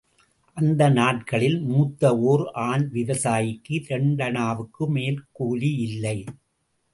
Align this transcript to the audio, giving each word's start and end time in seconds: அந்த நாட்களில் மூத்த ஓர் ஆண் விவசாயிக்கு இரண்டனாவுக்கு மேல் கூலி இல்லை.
அந்த 0.57 0.89
நாட்களில் 0.89 1.59
மூத்த 1.61 2.17
ஓர் 2.17 2.43
ஆண் 2.61 2.89
விவசாயிக்கு 2.93 3.69
இரண்டனாவுக்கு 3.69 4.87
மேல் 4.87 5.19
கூலி 5.31 5.71
இல்லை. 5.75 6.17